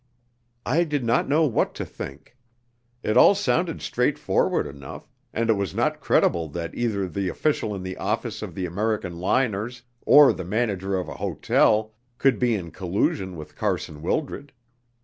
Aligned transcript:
I 0.65 0.83
did 0.83 1.03
not 1.03 1.29
know 1.29 1.45
what 1.45 1.75
to 1.75 1.85
think. 1.85 2.35
It 3.03 3.17
all 3.17 3.35
sounded 3.35 3.83
straightforward 3.83 4.65
enough, 4.65 5.07
and 5.31 5.47
it 5.47 5.53
was 5.53 5.75
not 5.75 5.99
credible 5.99 6.47
that 6.49 6.73
either 6.73 7.07
the 7.07 7.29
official 7.29 7.75
in 7.75 7.83
the 7.83 7.97
office 7.97 8.41
of 8.41 8.55
the 8.55 8.65
American 8.65 9.19
liners, 9.19 9.83
or 10.03 10.33
the 10.33 10.43
manager 10.43 10.97
of 10.97 11.07
an 11.07 11.17
hotel, 11.17 11.93
could 12.17 12.39
be 12.39 12.55
in 12.55 12.71
collusion 12.71 13.35
with 13.37 13.55
Carson 13.55 14.01
Wildred. 14.01 14.53